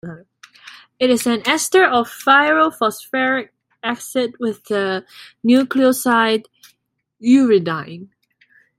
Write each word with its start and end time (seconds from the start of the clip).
It 0.99 1.11
is 1.11 1.27
an 1.27 1.47
ester 1.47 1.85
of 1.85 2.07
pyrophosphoric 2.07 3.49
acid 3.83 4.33
with 4.39 4.63
the 4.63 5.05
nucleoside 5.45 6.47
uridine. 7.21 8.07